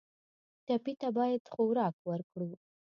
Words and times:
ټپي 0.65 0.93
ته 1.01 1.07
باید 1.17 1.41
خوراک 1.53 1.95
ورکړو. 2.09 2.49